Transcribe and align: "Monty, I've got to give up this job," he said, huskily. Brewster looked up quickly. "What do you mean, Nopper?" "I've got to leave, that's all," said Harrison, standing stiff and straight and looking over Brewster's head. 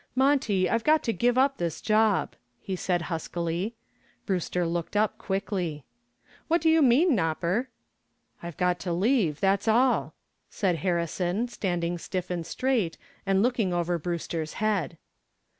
"Monty, 0.15 0.67
I've 0.67 0.83
got 0.83 1.03
to 1.03 1.13
give 1.13 1.37
up 1.37 1.57
this 1.57 1.79
job," 1.79 2.33
he 2.59 2.75
said, 2.75 3.03
huskily. 3.03 3.75
Brewster 4.25 4.65
looked 4.65 4.95
up 4.97 5.19
quickly. 5.19 5.85
"What 6.47 6.59
do 6.59 6.71
you 6.71 6.81
mean, 6.81 7.15
Nopper?" 7.15 7.67
"I've 8.41 8.57
got 8.57 8.79
to 8.79 8.93
leave, 8.93 9.39
that's 9.39 9.67
all," 9.67 10.15
said 10.49 10.77
Harrison, 10.77 11.47
standing 11.49 11.99
stiff 11.99 12.31
and 12.31 12.43
straight 12.43 12.97
and 13.27 13.43
looking 13.43 13.75
over 13.75 13.99
Brewster's 13.99 14.53
head. 14.53 14.97